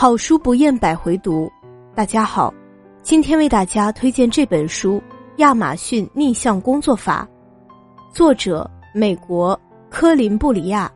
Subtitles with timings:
[0.00, 1.50] 好书不厌百回读，
[1.92, 2.54] 大家好，
[3.02, 4.98] 今天为大家推荐这本书
[5.38, 7.28] 《亚马逊逆向工作法》，
[8.14, 10.88] 作者美国科林布里亚，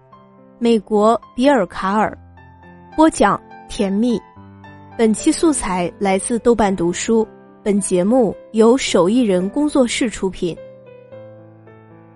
[0.61, 2.17] 美国比尔卡尔，
[2.95, 3.37] 播讲
[3.69, 4.23] 甜蜜。
[4.97, 7.27] 本期素材来自豆瓣读书，
[7.61, 10.57] 本节目由手艺人工作室出品。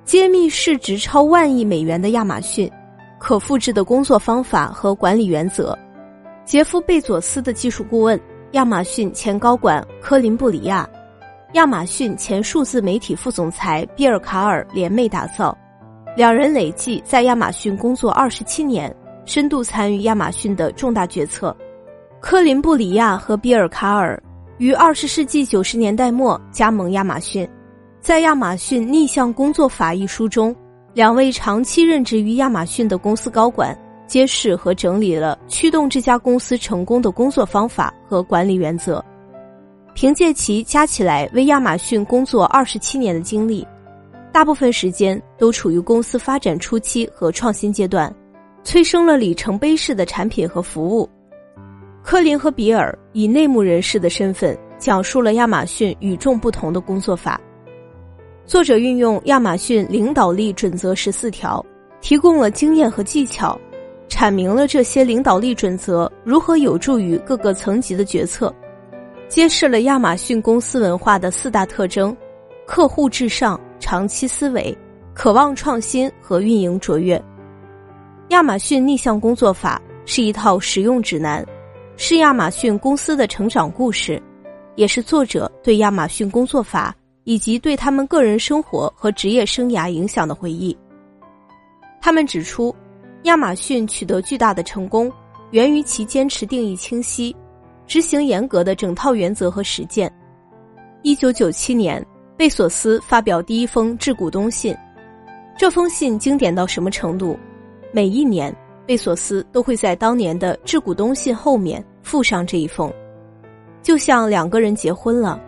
[0.04, 2.70] 揭秘市值超万亿美元的亚马逊，
[3.18, 5.76] 可复制的工作方法和管理原则。
[6.46, 8.18] 杰夫·贝佐斯的技术顾问、
[8.52, 10.88] 亚马逊前高管科林·布里亚，
[11.54, 15.58] 亚马逊前数字媒体副总裁比尔·卡尔联袂打造。
[16.16, 21.54] 两人累计在亚马逊工作二十七年，深度参与亚马逊的重大决策。
[22.20, 24.22] 科林·布里亚和比尔·卡尔
[24.58, 27.46] 于二十世纪九十年代末加盟亚马逊。
[28.00, 30.54] 在《亚马逊逆向工作法》一书中，
[30.94, 33.76] 两位长期任职于亚马逊的公司高管。
[34.06, 39.04] 揭示和整理了驱动这家公司成功的工作方法和管理原则。
[39.94, 43.66] 凭借其加起来为亚马逊工作二十七年的经历，
[44.30, 48.14] 大部分时间都处于公司发展初期和创新阶段，
[48.62, 51.08] 催生了里程碑式的产品和服务。
[52.02, 57.40] 科林和比尔以内幕人士的身份讲述了亚马逊与众不同的工作法。
[58.44, 61.64] 作者运用亚马逊领导力准则十四条，
[62.00, 63.58] 提供了经验和技巧。
[64.08, 68.54] 阐明了这些领导力准则如何有助于各个层级的决策，
[69.28, 72.16] 揭示了亚马逊公司文化的四大特征：
[72.66, 74.76] 客户至上、长期思维、
[75.12, 77.22] 渴望创新和运营卓越。
[78.28, 81.44] 亚马逊逆向工作法是一套实用指南，
[81.96, 84.22] 是亚马逊公司的成长故事，
[84.76, 90.74] 也是作者对亚马逊工作法以及对他们个人生活和职业生涯影响的回忆。
[92.00, 92.74] 他们指出。
[93.26, 95.10] 亚马逊取得巨大的成功，
[95.50, 97.34] 源于其坚持定义清晰、
[97.84, 100.10] 执行严格的整套原则和实践。
[101.02, 102.04] 一九九七年，
[102.36, 104.76] 贝索斯发表第一封致股东信，
[105.58, 107.36] 这封信经典到什么程度？
[107.90, 108.54] 每一年，
[108.86, 112.92] 贝索斯都会在当年的致股东信后面附上这一封，
[113.82, 115.40] 就像两个人结婚了，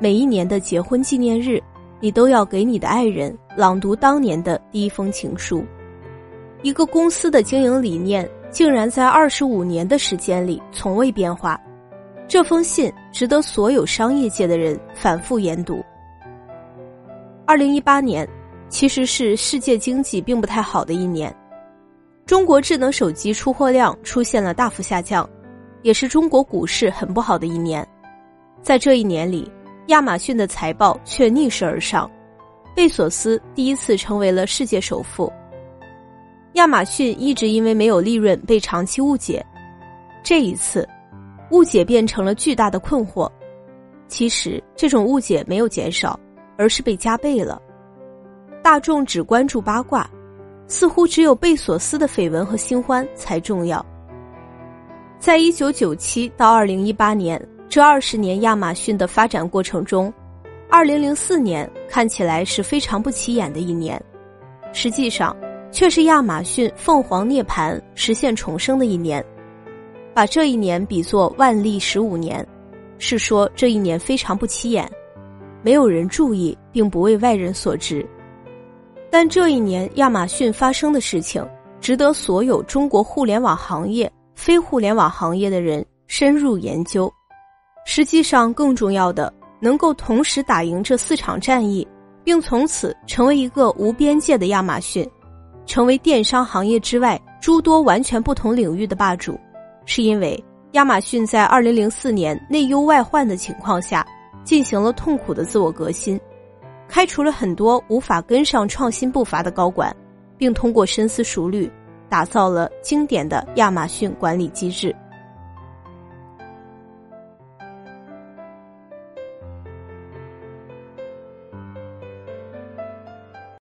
[0.00, 1.62] 每一年的结婚纪念日，
[2.00, 5.62] 你都要给你的爱人朗读当年的第一封情书。
[6.62, 11.60] 一个公司的经营理念竟然在二十五年的时间里从未变化，
[12.26, 15.84] 这封信值得所有商业界的人反复研读。
[17.46, 18.28] 二零一八年
[18.68, 21.32] 其实是世界经济并不太好的一年，
[22.24, 25.28] 中国智能手机出货量出现了大幅下降，
[25.82, 27.86] 也是中国股市很不好的一年。
[28.62, 29.48] 在这一年里，
[29.88, 32.10] 亚马逊的财报却逆势而上，
[32.74, 35.32] 贝索斯第一次成为了世界首富。
[36.56, 39.44] 亚马逊一直因为没有利润被长期误解，
[40.24, 40.88] 这一次，
[41.50, 43.30] 误解变成了巨大的困惑。
[44.08, 46.18] 其实这种误解没有减少，
[46.56, 47.60] 而是被加倍了。
[48.62, 50.08] 大众只关注八卦，
[50.66, 53.84] 似乎只有贝索斯的绯闻和新欢才重要。
[55.18, 57.38] 在一九九七到二零一八年
[57.68, 60.10] 这二十年亚马逊的发展过程中，
[60.70, 64.02] 二零零四年看起来是非常不起眼的一年，
[64.72, 65.36] 实际上。
[65.70, 69.24] 却是亚马逊凤凰涅槃实现重生的一年，
[70.14, 72.46] 把这一年比作万历十五年，
[72.98, 74.90] 是说这一年非常不起眼，
[75.62, 78.06] 没有人注意，并不为外人所知。
[79.10, 81.46] 但这一年亚马逊发生的事情，
[81.80, 87.12] 值得所有中国互联网行业、非互联网行业的人深入研究。
[87.84, 91.86] 实际上，更重要的，能够同时打赢这四场战役，
[92.24, 95.08] 并从此成为一个无边界的亚马逊。
[95.66, 99.38] 成为电商行业之外诸多完全不同领域的霸主，
[99.84, 104.06] 是因为亚马逊在二零零四年内忧外患的情况下，
[104.44, 106.18] 进行了痛苦的自我革新，
[106.88, 109.94] 开除了很多无法跟上创新步伐的高管，
[110.38, 111.70] 并通过深思熟虑，
[112.08, 114.94] 打造了经典的亚马逊管理机制。